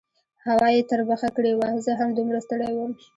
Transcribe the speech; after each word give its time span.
هوا 0.47 0.67
یې 0.75 0.81
تربخه 0.91 1.29
کړې 1.35 1.53
وه، 1.55 1.69
زه 1.85 1.91
هم 1.99 2.09
دومره 2.17 2.39
ستړی 2.45 2.71
وم. 2.75 2.91